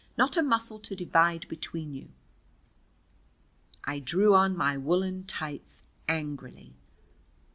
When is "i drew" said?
3.83-4.33